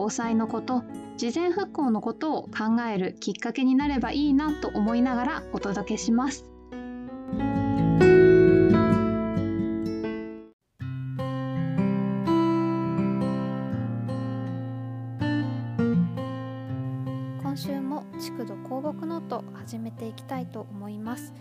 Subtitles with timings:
[0.00, 0.84] 防災のこと
[1.16, 6.44] 事前復興のことを考えるきっかけになればいいなと思いながらお届けします。
[17.42, 21.34] 今週も築土広木ノート始めていきたいと思います。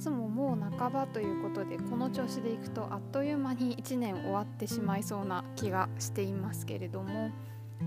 [0.00, 7.30] 月ももう半ばということでこの調子でいくとあっという間に1年終わってしまいそうな気がしていますけれども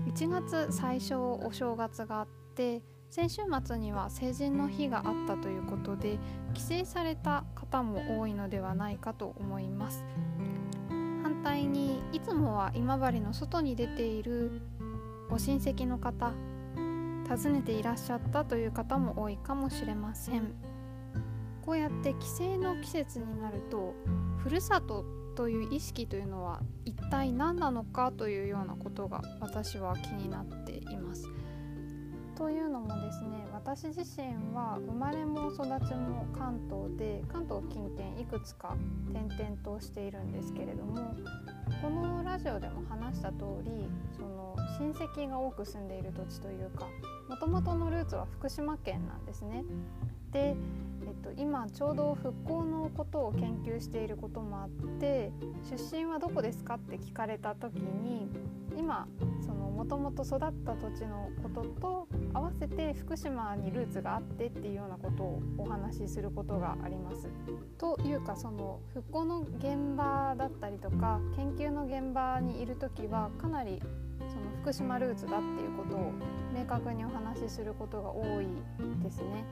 [0.06, 6.18] 1月最初お正月があって先週末には成人の日があったということで
[6.52, 10.04] 帰省された方も多いのではないかと思います。
[11.22, 14.62] 反対にいつもは今治の外に出ている
[15.30, 16.32] ご親戚の方
[17.28, 20.73] 訪ねていらっしゃったという方も多いかもしれません。
[21.64, 23.94] こうやって帰省の季節になると
[24.36, 31.28] ふるさとという意識というのは一体何なのかというようなことが私は気になっています。
[32.36, 38.76] というのもですね私自身は生まれも育ちも関東で関東近県いくつか
[39.10, 41.14] 転々としているんですけれども
[41.80, 46.88] このラジオでも話した通りその親戚が多く住んでいる土地というか
[47.28, 49.64] もともとのルーツは福島県なんですね。
[50.32, 50.56] で
[51.06, 55.30] えっと、今ちょうど復興のことを研究していることもあって
[55.70, 58.28] 出身はどこですかって聞かれた時に
[58.76, 59.06] 今
[59.74, 67.28] もともと育った土地のことと合わせて福島にルーツがあってっていうようなことをお話しすることがあります。
[67.76, 73.82] というかその復興の現場だったりとか研究の現場にいる時はかなり
[74.20, 76.12] その福島ルーツだっていうことを
[76.56, 78.46] 明確にお話しすることが多い
[79.02, 79.44] ですね。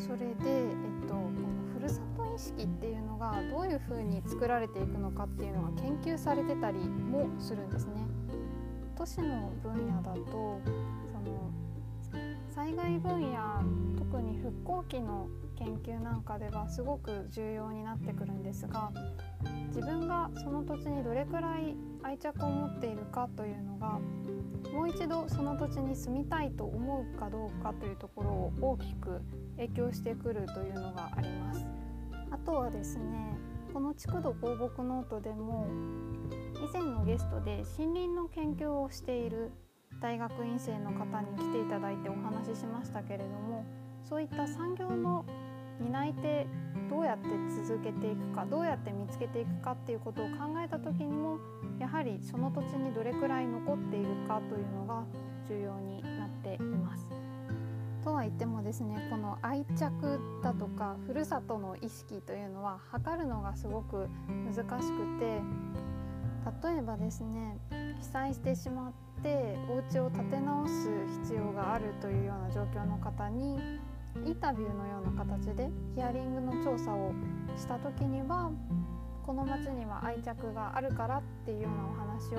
[0.00, 0.66] それで、え
[1.04, 7.92] っと、このふるさと意識っていうのがどういうふうに作られていくのかっていうのが研究されてたりもするんですね。
[8.96, 10.60] 都市の分野だと
[11.10, 11.50] その
[12.54, 13.38] 災害分野
[13.98, 18.90] 特に復興期の研究なんかではすごく重要になってくるんですが
[19.68, 24.00] 自分がその土地にどれくらい愛着を持っているかというのが
[24.72, 29.20] もう一度その土地に住みたいと思うかどうかというところを大きく
[29.60, 31.66] 影響してくるというのがあります。
[32.30, 33.36] あとはですね
[33.72, 35.66] この築土放牧ノートでも
[36.56, 39.50] 以前のゲストで森林の研究をしている
[40.00, 43.64] 大学院生の方に来ていただいてお話ししましたけれども
[44.02, 45.24] そういった産業の
[45.80, 46.46] 担い手
[46.88, 47.28] どうやって
[47.64, 51.38] 続けていくかどうやって見つけていくかっていうことを考えた時にも
[51.78, 55.04] やはりその土地にどれくらい残っているかというのが
[55.48, 57.29] 重要になっています。
[58.04, 64.66] とは言ってもですねこの愛着だとかふるさとの意識というのは測るのがすごく難しく
[65.18, 65.40] て
[66.68, 67.58] 例えばですね
[68.00, 70.90] 被災してしまってお家を建て直す
[71.24, 73.58] 必要があるというような状況の方に
[74.26, 77.12] インタビューのような形でヒアリングの調査を
[77.56, 78.50] した時には
[79.24, 82.38] この町には愛着があるからっていうようなお話を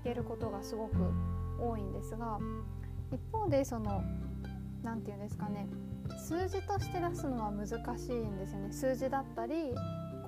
[0.00, 0.96] 聞けることがすごく
[1.60, 2.38] 多いんですが
[3.12, 4.02] 一方でその
[4.82, 5.66] 何て言うんですかね
[6.18, 9.74] 数字として出すのは難しいんですよね数字だったり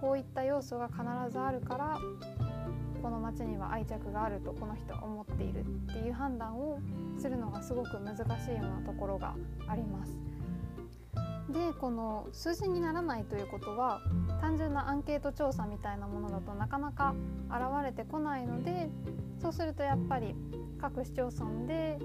[0.00, 1.00] こういった要素が必
[1.30, 1.98] ずあるから
[3.02, 6.78] この町には愛着があるとこの人は思っているっていう判断を
[7.18, 9.34] するのがすごく難しいようなところが
[9.68, 10.14] あります。
[11.50, 14.00] でこの数字にならないということは
[14.40, 17.14] 単純なアンケート調査みたいなものだとなかなか
[17.50, 18.88] 現れてこないので
[19.40, 20.34] そうするとやっぱり
[20.80, 21.98] 各市町村で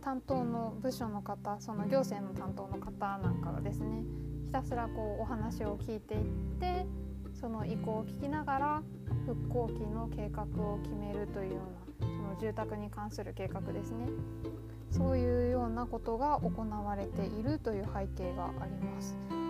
[0.00, 4.02] 担当の部署の方その行政の担当の方なんかがですね
[4.44, 6.24] ひたすらこうお話を聞いていっ
[6.58, 6.86] て
[7.34, 8.82] その意向を聞きながら
[9.26, 11.60] 復興期の計画を決めるというよ
[12.00, 14.06] うなその住宅に関する計画ですね
[14.90, 19.47] そういうようなことが行われているという背景があります。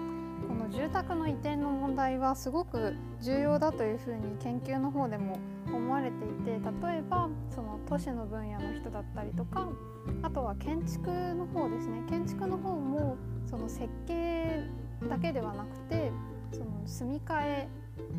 [0.88, 6.58] 住宅の移転の問題はすごく重要だというふうに研究の方でも思われていて例
[6.96, 9.68] えばその都市の分野の人だったりとか
[10.22, 12.02] あとは建築の方ですね。
[12.08, 14.62] 建築の方もその設計
[15.10, 16.10] だけではなくて
[16.52, 17.68] その住み替え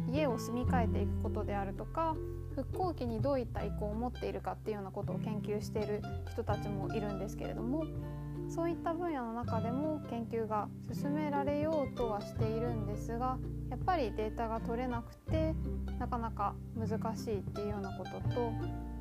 [0.07, 2.15] 家を住み替えていくことであるとか
[2.53, 7.85] 復興期にどういった意向を持っているかっていうようなことを研究している人たちもいるんですけれども
[8.49, 13.37] そういった分野の中でも研究が進められようとはしているんですが
[13.69, 15.53] やっぱりデータが取れなくて
[15.99, 18.51] なかなか難しいっていうようなことと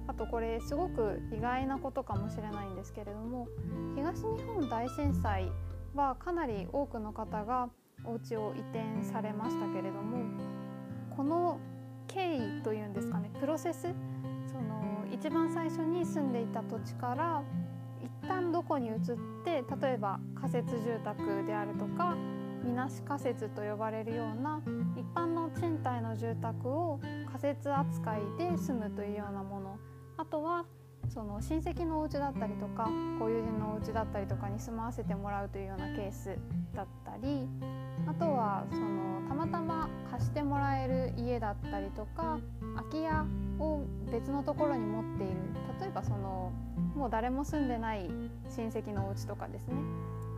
[0.07, 3.49] あとこれすごく意外なことかもしれないんですけれども
[3.97, 5.51] 東日本大震災
[5.95, 7.71] はかなり多くの方が
[8.05, 10.25] お家を移転されましたけれども
[11.17, 11.59] この
[12.07, 17.43] 経緯というんですかねプロセスその一番最初に住んでいた土地から
[18.79, 18.99] 一旦どこに移っ
[19.45, 22.17] て例えば仮設住宅であるとか
[22.63, 24.61] みなし仮設と呼ばれるような
[24.97, 29.79] 一般の賃貸の住宅を仮設扱いで住むというようなもの。
[30.17, 30.65] あとは
[31.09, 36.37] その親戚のお家だったりとかご友人のお家だったりとかに住まわせてもらうというようなケース
[36.75, 37.49] だったり
[38.07, 42.39] あとはそのたまたま貸してもらえる家だったりとか
[42.77, 43.25] 空き家
[43.59, 45.37] を別のところに持っている。
[45.81, 46.53] 例えばその
[46.95, 48.11] もう誰も住んでない
[48.51, 49.75] 親戚のお家とかですね。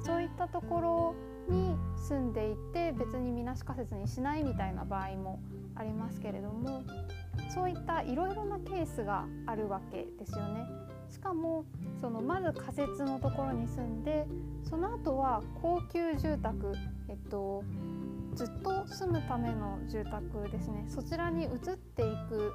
[0.05, 1.15] そういったところ
[1.49, 5.41] に住んでいて別にみなし仮設にしないみたいな場合も
[5.75, 6.83] ありますけれども
[7.55, 10.67] そういったいろいろなケースがあるわけですよね。
[11.11, 11.65] しかも
[12.01, 14.27] そのまず仮設のところに住んで
[14.63, 16.73] その後は高級住宅、
[17.09, 17.65] えっと、
[18.35, 20.85] ずっと住むための住宅ですね。
[20.89, 22.53] そちらに移っていく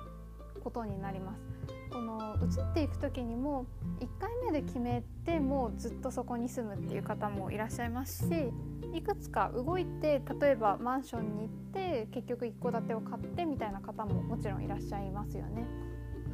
[0.65, 1.43] ことになります。
[1.91, 3.67] この移っていく時にも
[3.99, 8.51] 1回目で決めてもうずっとそこに住むっていう方もいらっしゃいますし
[8.93, 15.65] いくつか動いて例えばマンションに行って結局一戸建てを買ってみたいな方ももちろんいらっしゃいますよね。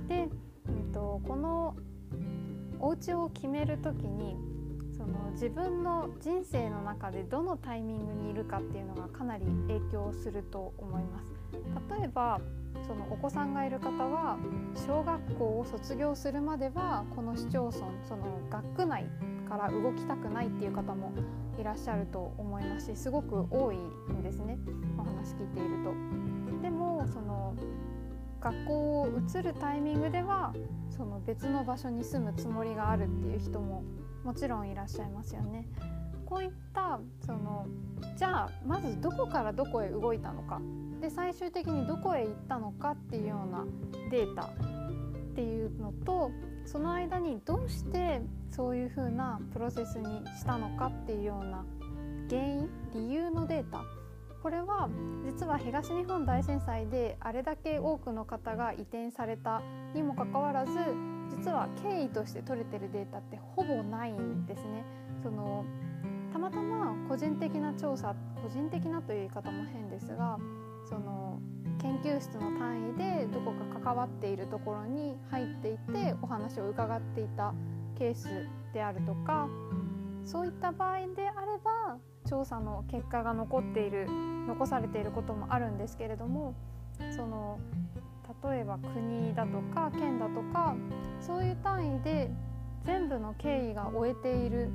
[0.08, 0.30] で、
[0.68, 1.76] うんと、この
[2.80, 4.38] お家を決める時に
[4.98, 11.34] その自分の人生の中でどのタイミングにいるかっていうのがかなり影響すると思います。
[12.00, 12.40] 例えば
[12.92, 14.38] そのお子さんがいる方は
[14.76, 19.06] 小学校を卒業するまではこの市町村その学区内
[19.48, 21.14] から動きたくないっていう方も
[21.58, 24.58] いらっしゃると思いますしすごく多いんですね
[24.98, 26.62] お話聞いていると。
[26.62, 27.56] でもその
[28.42, 30.54] 学校を移るタイミングでは
[30.90, 33.86] その別の場所に住むつもりがあるっていう人も
[34.26, 35.66] もちろんいらっしゃいますよね。
[36.32, 37.68] こういったその
[38.16, 40.62] じゃあまずどこからどこへ動いたのか
[41.02, 43.66] で最終的にどこへ行ったのかっていうような
[44.10, 44.48] データっ
[45.36, 46.32] ていうのと
[46.66, 50.06] その間にどうしてそういうふうなプロセスに
[50.40, 51.66] したのかっていうような
[52.30, 53.84] 原因理由のデータ
[54.42, 54.90] これは
[55.26, 59.62] 実は東日本大震災であれだけ多くの方が移転された
[59.94, 60.72] にもかかわらず
[61.30, 64.86] 実は経緯として取れてるデータってほぼないんですね。
[65.24, 65.66] その
[66.32, 70.38] たまたま個人的な調査個人的なという言い方も変ですが
[70.90, 71.40] その
[71.82, 77.54] 研究室の単位でどこか関わっているところに入っていてお話を伺っていた
[77.98, 78.28] ケース
[78.74, 79.48] であるとか
[80.24, 81.98] そういった場合であれば
[82.28, 84.08] 調査の結果が残っている
[84.48, 86.56] 残されていることもあるんですけれども
[87.16, 87.60] その
[88.44, 90.76] 例えば国だとか県だとか
[91.20, 92.30] そういう単位で
[92.86, 94.70] 全部の経緯が終えている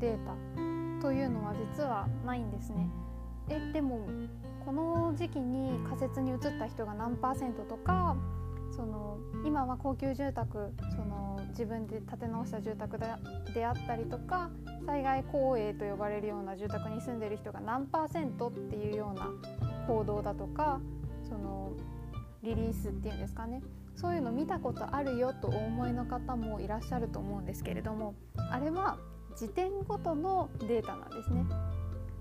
[0.00, 0.67] データ
[1.08, 2.86] というのは実はないんですね。
[3.48, 4.06] えでも
[4.66, 8.14] この時期に仮設に移った人が何パーセントとか
[8.76, 9.16] その
[9.46, 14.50] 今は高級住宅その自分で建て直した住宅であったりとか
[14.84, 19.30] 災害公営と呼ばれるような住宅に住んでる人が何パーセントっていうような
[19.86, 20.78] 行動だとか
[21.26, 21.72] その
[22.42, 23.62] リリースっていうんですかね
[23.96, 28.14] そういうの見たことあるよとお思いの方もいらっしゃると思うんですけれども
[28.50, 28.98] あれは
[29.38, 31.46] 時点ごとのデータなんですね。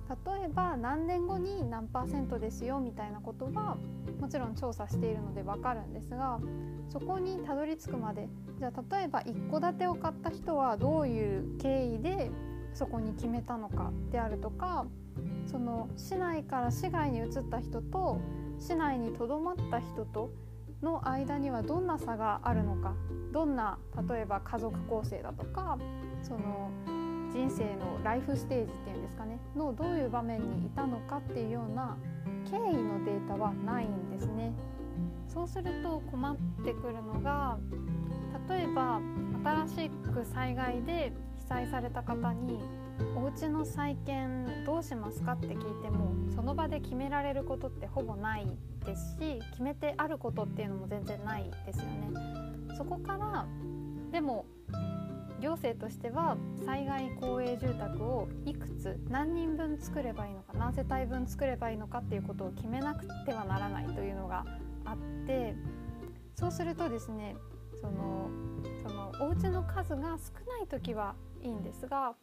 [0.10, 3.78] 例えば何年後に何パーセントですよみたいなことは
[4.22, 6.40] もちろん調査しているので分かるんですが
[6.88, 12.32] そこにたどり着くまでじゃあ例えば一戸建てを買った人はどういう経緯で
[12.74, 14.86] そこに決めたのかであるとか
[15.46, 18.22] その市内から市外に移った人と
[18.60, 20.32] 市内にとどまった人と
[20.82, 22.94] の間にはどんな差があるのか
[23.34, 25.78] どんな例えば家族構成だとか
[26.22, 26.72] その
[27.32, 31.98] 人生のライフステージっていうんですかねのどういう場面にいたのかっていうような
[32.50, 34.54] 経緯のデータはないんですね。
[35.28, 37.60] そうすると困ってくるのが
[38.50, 39.00] 例えば
[39.68, 42.60] 新しく災害で被災された方に
[43.16, 45.34] お家の再建どうしますか？
[45.34, 48.48] って聞いてもその場で決められることってほぼない
[48.86, 52.10] ですし決めてあることっていうのも全然ないですよね。
[52.78, 53.46] そこから
[54.12, 54.46] でも
[55.40, 64.46] 行政としては災害公営住宅をいくつ何人分作ればいいのか何世帯分作ればいいのかっていうことを決めなくてはならないというのが
[64.86, 65.56] あって
[66.36, 67.36] そうするとですね
[67.80, 68.30] その
[68.84, 72.16] そのお家の数が少ない時はいいんですが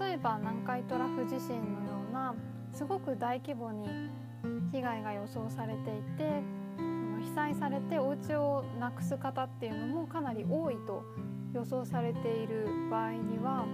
[0.00, 2.34] 例えば南海トラフ地震のような
[2.72, 3.88] すごく大規模に
[4.72, 6.42] 被害が予想されていて
[7.20, 11.02] 被災されてお家をなくす方っていうのもかなり多いと
[11.54, 13.66] 予想されている場合には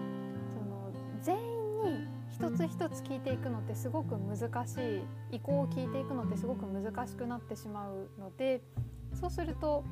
[0.52, 4.76] その全員に一つ一つ聞いていくのってすごく難し
[5.32, 8.62] い意向を聞いていくのってすごく難しくなってしまうので
[9.12, 9.84] そうすると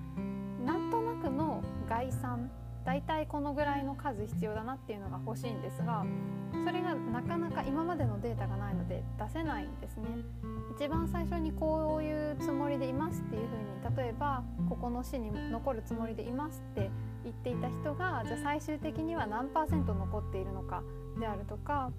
[0.64, 2.50] なんとなくの概算
[2.84, 6.04] だいたいこのぐらいの数必要だなっていうのが欲しいんですが
[6.64, 10.06] それがなかなか今までのデータがないので出せないんですね。
[10.76, 16.90] 一番最初にこういうつもりでいますっていうふうに例えばここの市に残るつもりでいますって
[17.24, 20.82] 言っていた人がじゃあ最終的には何パーセント残っているのか
[21.20, 21.90] であるとか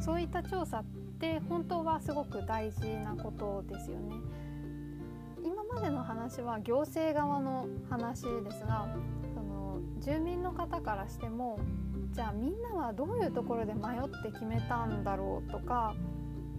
[0.00, 0.84] そういった調査っ
[1.18, 4.14] て本当はすごく大事なことですよね。
[5.42, 8.88] 今までの話は行政側の話ですが
[10.00, 11.58] 住民の方からしても
[12.12, 15.94] じゃあみんなはどういうところで迷って決めたんだろうとか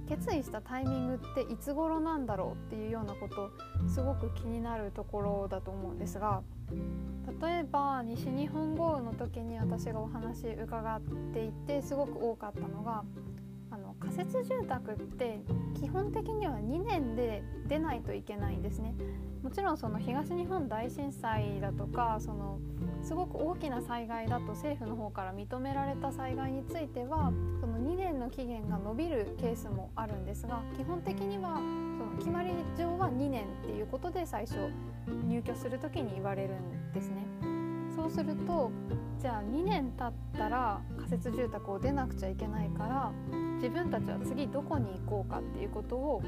[0.07, 3.51] 決意したタイミングっていつ頃なんだろうっていうようなこと
[3.89, 6.41] すごく気になるところだと思うんですが
[7.41, 11.01] 例えば西日本豪雨の時に私がお話伺っ
[11.33, 13.03] ていてすごく多かったのが
[13.99, 15.39] 仮設住宅って
[15.79, 18.93] 基本的には2年で出ないといけないんですね。
[19.43, 22.59] もちろんその東日本大震災だとかその
[23.01, 34.57] すごく大きな災害だと政府の方から認められた災害についてはその2年の期限が延びるケースもあるんですが基本的にはその決まり上は2年っていうことで最初
[35.27, 37.36] 入居する時に言われるんですね。
[37.97, 38.71] そうすると
[39.19, 43.11] じゃあ2年経ったら仮設住宅を出なくちゃいけないから
[43.55, 46.21] 自分たちは次どこに行こうかっていうことを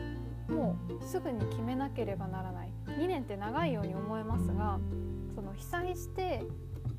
[0.48, 2.74] もうすぐに決めなければならない。
[2.88, 4.80] 2年って長いように思えますが
[5.36, 6.44] その被災して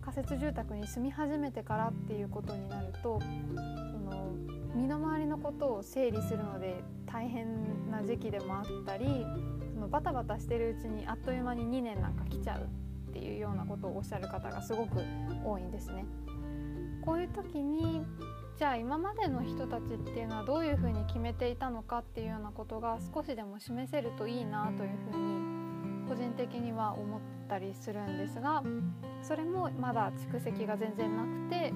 [0.00, 4.28] 仮設住宅に住み始めてからっていうことになるとその
[4.74, 9.26] 身の回りのことを整理するので大変な時期でもあったり
[9.74, 12.89] そのバタバタしてるうちにあっという間に2年なんか来ちゃう。
[13.10, 15.00] っていうようなことをおっしゃる方がすごく
[15.44, 16.04] 多いんですね。
[17.04, 18.04] こういう時に
[18.58, 28.62] じゃあ今までの人たちっていうのはどういうふうに決めていたのかっていうようなことが少しでも示せるといいなというふうに個人的には思ったりするんですが
[29.22, 31.72] それもまだ蓄積が全然なくて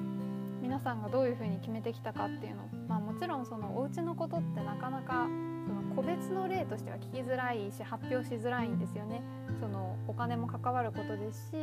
[0.61, 5.27] 皆さんがどういうふうに決めてきたかっていうのまあもちろんそのお家のことってなかなか
[5.67, 9.23] その個別の例としては聞きづらいし発表しづらいんですよね。
[9.65, 11.57] そのお金も関わることですし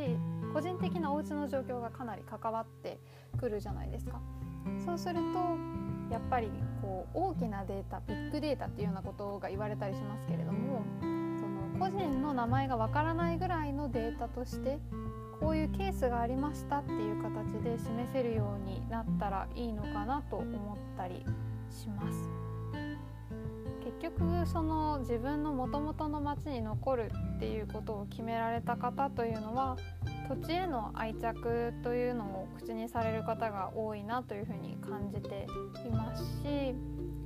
[0.52, 2.98] 個人的なお家の状況がかなり関わって
[3.38, 4.20] くるじゃないですか。
[4.84, 5.20] そうすると
[6.12, 10.82] やっぱりこう大きなデータビッグデータっていうようなことが言われたりしますけれども
[11.38, 14.80] その個人の名前がわからないぐらいのデータとして
[15.40, 21.24] こういうケースがありましたっていう形で示せるようになったらいいのかなと思ったり
[21.70, 22.51] します。
[24.00, 29.76] 結局その自分のもともとの町に残るっていうことを決められた方というのは
[30.28, 35.46] 土地への愛着というのを口にされる方が多いなというふうに感じて
[35.86, 36.74] いますし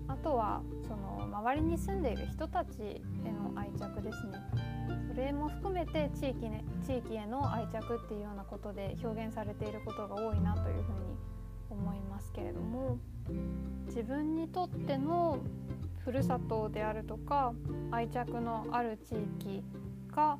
[0.09, 4.33] あとはその周りに住んでいる人たちへの愛着ですね。
[5.09, 11.17] それも含めて地域,、ね、地域への愛着っていうようなことで表現されていることが多いなというふうに
[11.71, 12.99] 思いますけれども
[13.87, 15.39] 自分にとっての
[16.07, 17.53] ふるさとであるとか
[17.91, 19.65] 愛着のある地域
[20.15, 20.39] が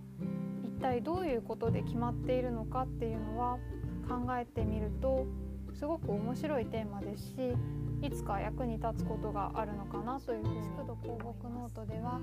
[0.65, 3.59] 一体どういうことで決まっているのかっていうのは
[4.09, 5.27] 考えてみると
[5.75, 7.57] すごく面白いテーマですし
[8.01, 12.21] いつか役に立つことがあるのかなというふうに地区土広木ノートでは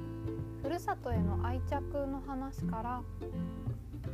[0.61, 3.01] ふるさとへの愛着の話から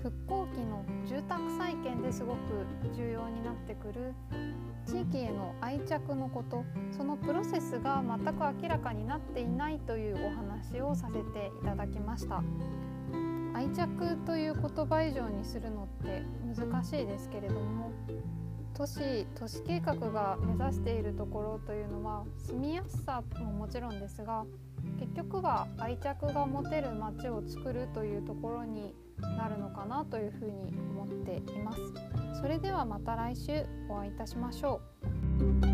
[0.01, 4.15] 復興期の住宅再建ですごく重要になってくる
[4.89, 6.65] 地域への愛着のこと
[6.97, 12.41] そのプロセスが全く明らかになっていないというお話をさせていただきました。
[13.53, 16.23] 愛着という言葉以上にするのって
[16.55, 17.91] 難しいですけれども
[18.73, 24.45] 都市都市計画が目指しているところというのは住みやすさももちろんですが
[24.99, 28.93] 結局は愛着が持てる街を作るというところに
[29.37, 31.79] なるのかなというふうに思っています。
[32.41, 34.81] それではまた来週お会いいたしましょ
[35.65, 35.68] う。